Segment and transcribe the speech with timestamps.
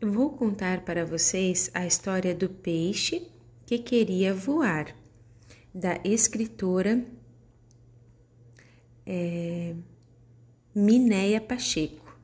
[0.00, 3.28] vou contar para vocês a história do peixe
[3.66, 4.94] que queria voar,
[5.74, 7.04] da escritora
[9.06, 9.74] é,
[10.74, 12.18] Minéia Pacheco.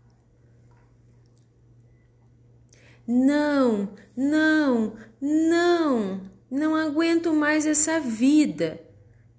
[3.07, 6.20] Não, não, não,
[6.50, 8.80] não aguento mais essa vida.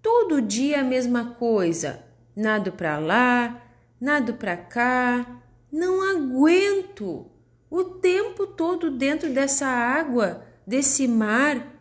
[0.01, 2.03] Todo dia a mesma coisa.
[2.35, 3.61] Nado para lá,
[3.99, 5.41] nado para cá.
[5.69, 7.29] Não aguento
[7.69, 11.75] o tempo todo dentro dessa água, desse mar.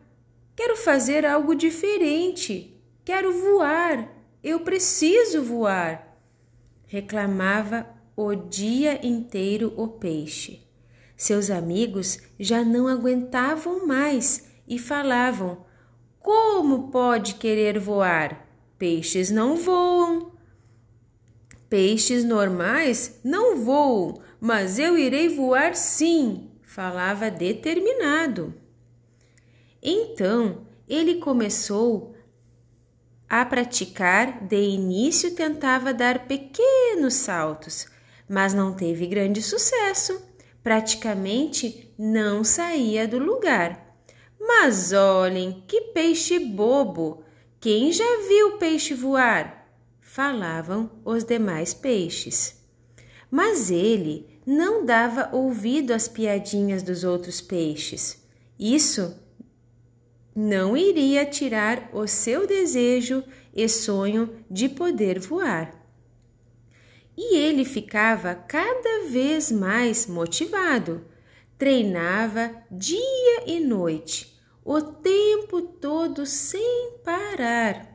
[0.54, 2.80] Quero fazer algo diferente.
[3.04, 4.08] Quero voar.
[4.42, 6.18] Eu preciso voar.
[6.86, 7.86] Reclamava
[8.16, 10.66] o dia inteiro o peixe.
[11.16, 15.64] Seus amigos já não aguentavam mais e falavam:
[16.20, 18.46] Como pode querer voar?
[18.78, 20.32] Peixes não voam.
[21.68, 28.54] Peixes normais não voam, mas eu irei voar sim, falava determinado.
[29.82, 32.14] Então ele começou
[33.28, 37.88] a praticar, de início tentava dar pequenos saltos,
[38.28, 40.24] mas não teve grande sucesso.
[40.62, 43.98] Praticamente não saía do lugar.
[44.38, 47.24] Mas olhem, que peixe bobo!
[47.58, 49.66] Quem já viu peixe voar?
[50.00, 52.55] Falavam os demais peixes.
[53.36, 58.26] Mas ele não dava ouvido às piadinhas dos outros peixes.
[58.58, 59.14] Isso
[60.34, 63.22] não iria tirar o seu desejo
[63.54, 65.86] e sonho de poder voar.
[67.14, 71.04] E ele ficava cada vez mais motivado.
[71.58, 74.34] Treinava dia e noite,
[74.64, 77.86] o tempo todo sem parar.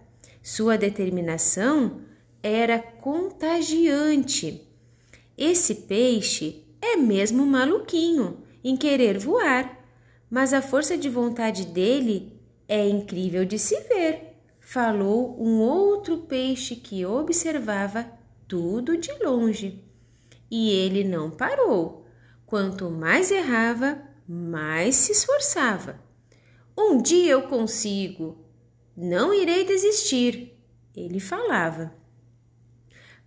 [0.44, 2.02] Sua determinação
[2.44, 4.68] era contagiante.
[5.44, 9.84] Esse peixe é mesmo maluquinho em querer voar,
[10.30, 16.76] mas a força de vontade dele é incrível de se ver, falou um outro peixe
[16.76, 18.06] que observava
[18.48, 19.84] tudo de longe.
[20.52, 22.06] E ele não parou.
[22.46, 26.00] Quanto mais errava, mais se esforçava.
[26.78, 28.46] Um dia eu consigo,
[28.96, 30.56] não irei desistir,
[30.96, 32.00] ele falava.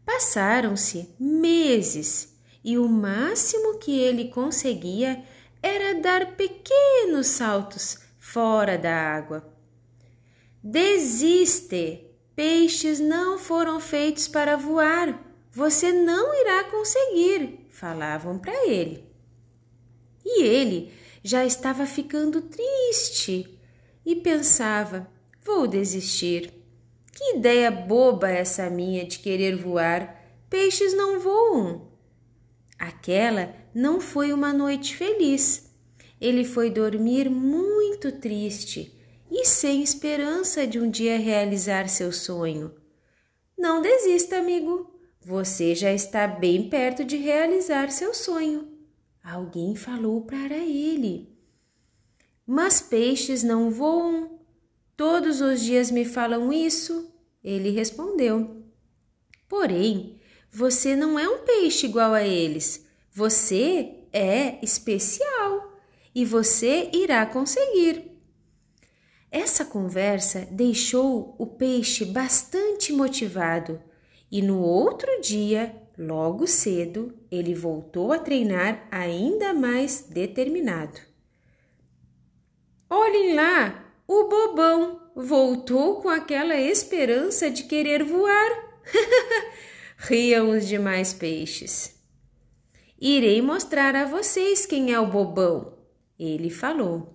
[0.04, 5.22] Passaram-se meses e o máximo que ele conseguia
[5.62, 9.52] era dar pequenos saltos fora da água.
[10.62, 12.10] Desiste!
[12.34, 15.22] Peixes não foram feitos para voar.
[15.52, 19.04] Você não irá conseguir, falavam para ele.
[20.24, 23.56] E ele já estava ficando triste
[24.04, 25.06] e pensava:
[25.44, 26.63] vou desistir.
[27.14, 30.20] Que ideia boba essa minha de querer voar.
[30.50, 31.92] Peixes não voam.
[32.78, 35.70] Aquela não foi uma noite feliz.
[36.20, 38.98] Ele foi dormir muito triste
[39.30, 42.74] e sem esperança de um dia realizar seu sonho.
[43.56, 44.90] Não desista, amigo.
[45.20, 48.68] Você já está bem perto de realizar seu sonho.
[49.22, 51.34] Alguém falou para ele.
[52.46, 54.33] Mas peixes não voam,
[54.96, 57.12] Todos os dias me falam isso?
[57.42, 58.64] Ele respondeu.
[59.48, 62.86] Porém, você não é um peixe igual a eles.
[63.12, 65.72] Você é especial
[66.14, 68.12] e você irá conseguir.
[69.30, 73.82] Essa conversa deixou o peixe bastante motivado
[74.30, 81.00] e no outro dia, logo cedo, ele voltou a treinar ainda mais determinado.
[82.88, 88.80] Olhem lá, o bobão voltou com aquela esperança de querer voar.
[89.96, 91.94] Riam os demais peixes.
[93.00, 95.76] Irei mostrar a vocês quem é o bobão,
[96.18, 97.14] ele falou.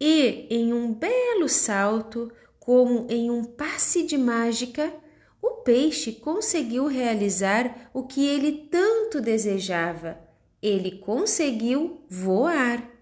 [0.00, 4.92] E, em um belo salto, como em um passe de mágica,
[5.42, 10.18] o peixe conseguiu realizar o que ele tanto desejava.
[10.60, 12.97] Ele conseguiu voar.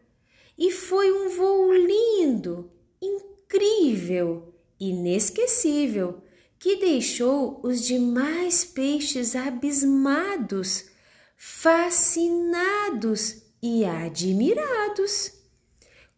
[0.58, 2.70] E foi um voo lindo,
[3.00, 6.23] incrível, inesquecível,
[6.58, 10.87] que deixou os demais peixes abismados,
[11.37, 15.32] fascinados e admirados.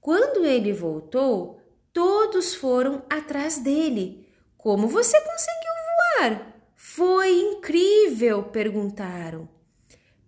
[0.00, 1.60] Quando ele voltou,
[1.92, 4.24] todos foram atrás dele.
[4.56, 5.72] Como você conseguiu
[6.20, 6.54] voar?
[6.76, 9.48] Foi incrível, perguntaram.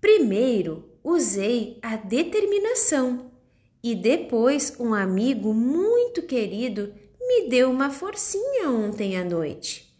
[0.00, 3.29] Primeiro, usei a determinação
[3.82, 9.96] e depois um amigo muito querido me deu uma forcinha ontem à noite.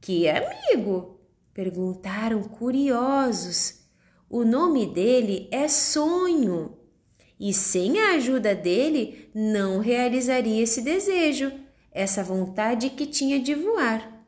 [0.00, 1.20] Que amigo?
[1.54, 3.82] perguntaram curiosos.
[4.28, 6.78] O nome dele é sonho.
[7.38, 11.52] E sem a ajuda dele, não realizaria esse desejo,
[11.90, 14.24] essa vontade que tinha de voar.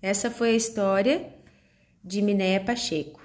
[0.00, 1.32] Essa foi a história
[2.04, 3.17] de Minéia Pacheco.